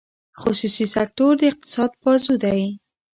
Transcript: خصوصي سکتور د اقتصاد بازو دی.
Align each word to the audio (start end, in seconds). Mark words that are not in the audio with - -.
خصوصي 0.41 0.85
سکتور 0.95 1.31
د 1.39 1.41
اقتصاد 1.51 1.91
بازو 2.03 2.33
دی. 2.43 2.61